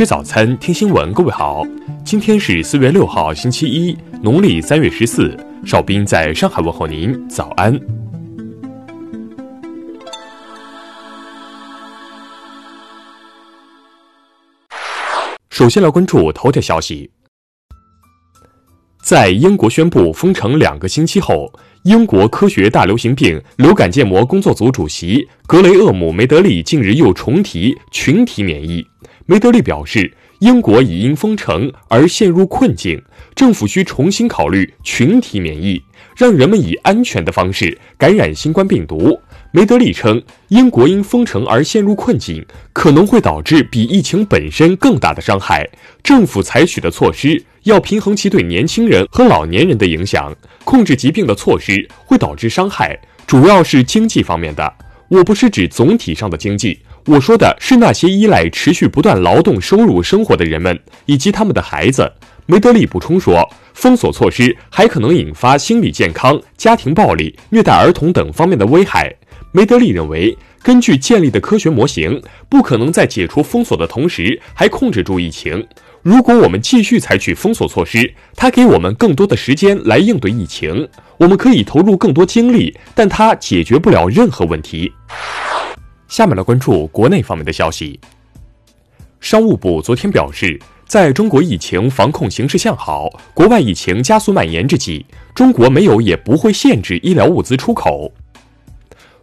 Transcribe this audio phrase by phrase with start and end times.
[0.00, 1.12] 吃早餐，听新闻。
[1.12, 1.62] 各位好，
[2.06, 5.36] 今天是四月六号，星期一，农历三月十四。
[5.66, 7.78] 邵兵在上海问候您，早安。
[15.50, 17.10] 首先来关注头条消息。
[19.02, 28.82] 在英国宣布封城两个星期后，英国科学大流行病流感建模工作组主席格雷厄姆·梅德利近日又重提群体免疫。
[29.30, 33.00] 梅德利表示，英国已因封城而陷入困境，
[33.36, 35.80] 政府需重新考虑群体免疫，
[36.16, 39.16] 让人们以安全的方式感染新冠病毒。
[39.52, 45.64] 梅德利称，英国因封城而陷入困境，可能会导致比疫情本身更大的伤害。
[46.02, 50.34] 政府采取的措施要平衡其对年轻人和老年人的影响，
[50.64, 54.74] 控制疾病的措施会导致伤害，主要是经济方面的。
[55.06, 56.80] 我不是指总体上的经济。
[57.06, 62.10] 我说的是那些依赖持续不断劳动收入生活的人们以及他们的孩子。
[62.46, 69.14] 梅德利补充说，封锁措施还可能引发心理健康、家庭暴力、虐待儿童等方面的危害。
[69.52, 75.64] 梅德利认为，根据建立的科学模型，不可能在解除封锁的同时还控制住疫情。
[76.02, 84.92] 如果我们继续采取封锁措施，它给我们更多的时间来应对疫情，我们可以投入更多精力，但它解决不了任何问题。
[86.10, 87.98] 下面来关注国内方面的消息。
[89.20, 98.12] 商务部昨天表示，在中国疫情防控形势向好、国外疫情加速蔓延之际，中国没有也不会限制医疗物资出口。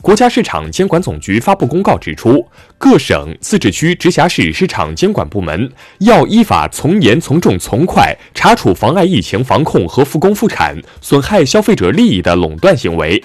[0.00, 2.46] 国家市场监管总局发布公告指出，
[2.78, 13.20] 各省、自治区、直辖市市场监管部门要依法从严、从重、从快查处妨碍疫情防控和复工复产、损害消费者利益的垄断行为。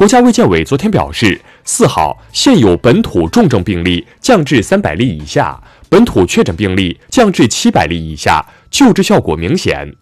[0.00, 9.94] 国家卫健委昨天表示，四号现有本土重症病例降至三百例以下，本土确诊病例降至七百例以下，救治效果明显。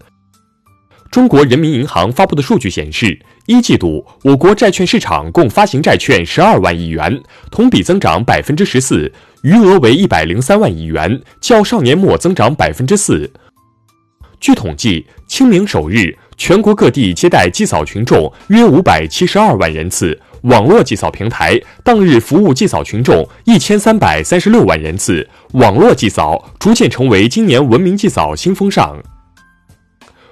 [1.11, 7.21] 中国人民银行发布的数据显示，一季度我国债券市场共发行债券十二万亿元，
[7.51, 13.29] 同比增长百分之十四，余额为一百零三万亿元，较上年末增长百分之四。
[14.39, 16.17] 据统计，清明首日。
[16.39, 28.97] 全国各地接待祭扫群众约五百七十二万人次，网络祭扫平台当日服务祭扫群众一千三百三十六万人次，网络祭扫逐渐成为今年文明祭扫新风尚。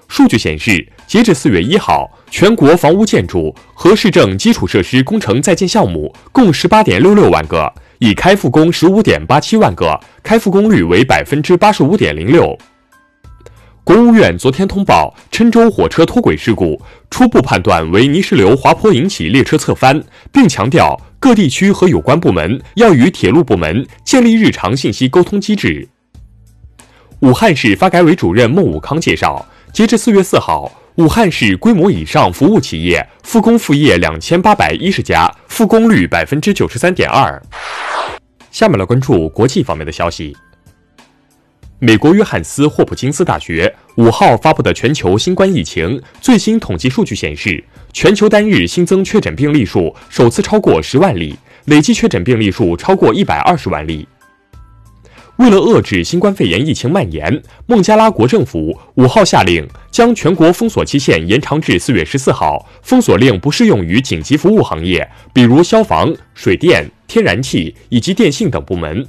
[0.06, 12.56] 数据显示，截至四月一号，全国房屋建筑和市政基础设施工程在建项目共十八点六六万个，已开复工十五点八七万个，开复工率为百分之八十五点零六。
[13.86, 20.02] 国务院昨天通报郴州火车脱轨事故，初步判断为泥石流滑坡引起列车侧翻，
[20.32, 25.88] 并强调各地区和有关部门要与铁路部门建立日常信息沟通机制。
[27.20, 37.40] 武汉市发改委主任孟武康介绍，截至四月四号，武汉市规模以上服务企业复工复业两千八百一十家，复工率百分之九十三点二。
[38.50, 40.36] 下面来关注国际方面的消息。
[41.78, 51.36] 美国约翰斯霍普金斯大学五号发布的全球新冠疫情最新统计数据显示，全球单日新增确诊病例数首次超过十万例，
[51.66, 54.08] 累计确诊病例数超过一百二十万例。
[55.36, 69.06] 为了遏制新冠肺炎疫情蔓延，孟加拉国政府五号下令将全国封锁期限延长至四月十四号，封锁令不适用于紧急服务行业，比如消防、水电、天然气以及电信等部门。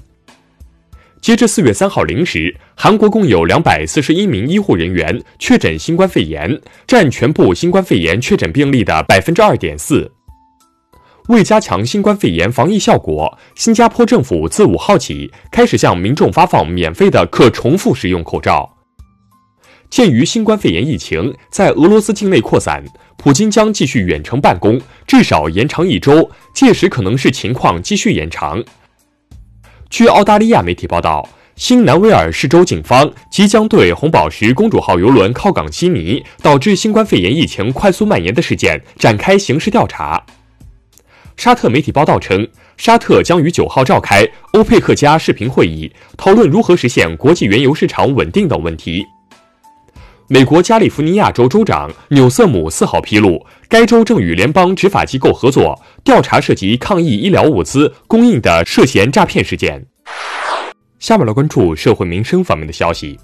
[1.22, 10.12] 截至四月三号零时，韩国共有两百四十一名医护人员确诊新冠肺炎，占全部新冠肺炎确诊病例的百分之二点四。
[11.28, 18.78] 为加强新冠肺炎防疫效果，新加坡政府自五号起开始向民众发放免费的可重复使用口罩。
[19.90, 22.84] 鉴于新冠肺炎疫情在俄罗斯境内扩散，
[23.18, 28.64] 普京将继续远程办公，至少延长一周，届时可能是情况继续延长。
[29.90, 40.22] 据澳大利亚媒体报道，新南威尔士州警方即将对“红宝石公主号”游轮靠港悉尼，导致新冠肺炎疫情快速蔓延的事件展开刑事调查。
[41.38, 42.46] 沙特媒体报道称，
[42.76, 49.06] 沙特将于九号召开欧佩克加视频会议，讨论如何实现国际原油市场稳定等问题。
[50.30, 59.86] 美国加利福尼亚州州长纽瑟姆四号披露，该州正与联邦执法机构合作调查涉及抗疫医疗物资供应的涉嫌诈骗事件。
[61.00, 63.20] 下面来关注社会民生方面的消息。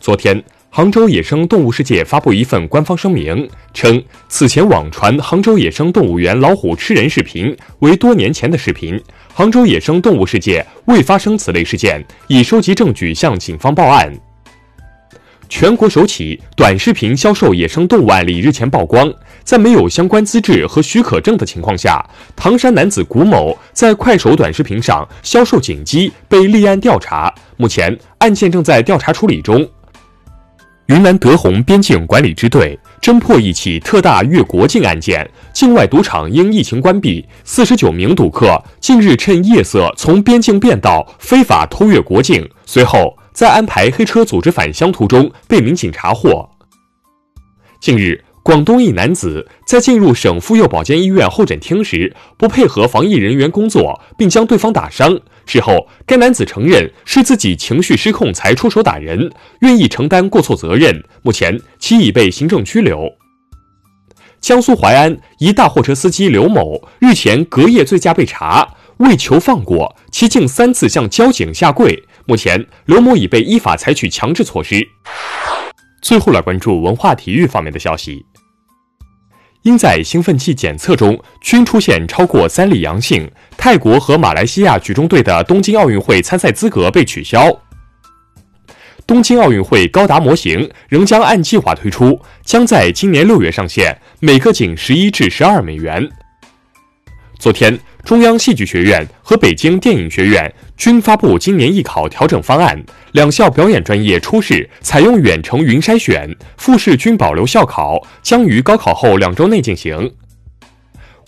[0.00, 9.00] 昨天，杭州野生动物世界发布一份官方声明，称此前网传杭州野生动物园老虎吃人视频为多年前的视频，
[9.32, 14.12] 杭州野生动物世界未发生此类事件，已收集证据向警方报案。
[15.56, 19.08] 全国首起短视频销售野生动物案例日前曝光，
[19.44, 22.04] 在没有相关资质和许可证的情况下，
[22.34, 29.64] 唐山男子古某在快手短视频上销售锦鸡被立案调查，目前案件正在调查处理中。
[30.86, 46.48] 云南德宏边境管理支队侦破一起特大越国境案件，境外赌场因疫情关闭，四十九名赌客近日趁夜色从边境变道非法偷越国境，随后在安排黑车组织返乡途中被民警查获。
[47.80, 48.24] 近日。
[48.44, 55.18] 广东一男子在进入省妇幼保健医院候诊厅时，不配合防疫人员工作，并将对方打伤。
[55.46, 61.02] 事后，该男子承认是自己情绪失控才出手打人，愿意承担过错责任。
[61.22, 63.10] 目前，其已被行政拘留。
[64.42, 72.04] 江苏淮安一大货车司机刘某日前隔夜醉驾被查，为求放过，其竟三次向交警下跪。
[72.26, 74.82] 目前，刘某已被依法采取强制措施。
[76.00, 78.24] 最后来关注文化体育方面的消息。
[79.62, 87.50] 因在兴奋剂检测中均出现超过三例阳性，泰国和马来西亚举重队的东京奥运会参赛资格被取消。
[89.06, 96.08] 东京奥运会高达模型仍将按计划推出，将在今年六月上线，每个仅十一至十二美元。
[97.38, 97.78] 昨天。
[98.04, 102.82] 中央戏剧学院和北京电影学院均发布今年艺考调整方案，
[103.12, 110.14] 两校表演专业初试采用远程云筛选，复试均保留校考，将于高考后两周内进行。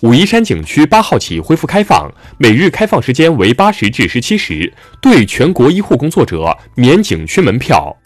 [0.02, 4.70] 武夷山景区八号起恢复开放，每日开放时间为八时至十七时，
[5.00, 7.96] 对全国医护工作者免景区门票。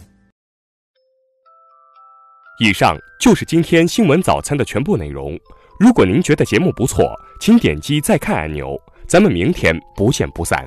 [2.60, 5.36] 以上就是今天新闻早餐的全部内容。
[5.80, 7.10] 如果您觉得节目不错，
[7.40, 8.78] 请点击再看按钮。
[9.08, 10.64] 咱们明天不见不散。